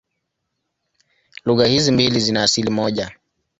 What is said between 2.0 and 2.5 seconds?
zina